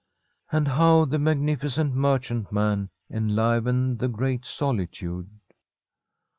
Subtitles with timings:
[0.51, 2.89] And how the magnificent merchantman
[3.29, 5.29] enlivened the great solitude